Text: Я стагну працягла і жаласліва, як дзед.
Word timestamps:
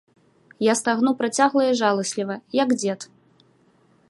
Я 0.67 0.73
стагну 0.79 1.11
працягла 1.19 1.67
і 1.67 1.77
жаласліва, 1.83 2.41
як 2.65 2.75
дзед. 2.81 3.09